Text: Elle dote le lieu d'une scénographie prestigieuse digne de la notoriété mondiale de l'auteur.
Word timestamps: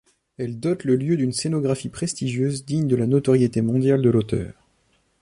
Elle 0.39 0.59
dote 0.59 0.83
le 0.83 0.95
lieu 0.95 1.15
d'une 1.15 1.31
scénographie 1.31 1.89
prestigieuse 1.89 2.65
digne 2.65 2.87
de 2.87 2.95
la 2.95 3.05
notoriété 3.05 3.61
mondiale 3.61 4.01
de 4.01 4.09
l'auteur. 4.09 4.53